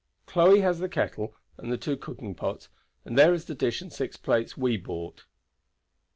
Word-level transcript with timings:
Chloe 0.25 0.61
has 0.61 0.79
the 0.79 0.89
kettle 0.89 1.35
and 1.59 1.79
two 1.79 1.95
cooking 1.95 2.33
pots, 2.33 2.69
and 3.05 3.15
there 3.15 3.35
is 3.35 3.45
the 3.45 3.53
dish 3.53 3.81
and 3.83 3.93
six 3.93 4.17
plates 4.17 4.57
we 4.57 4.75
bought." 4.75 5.25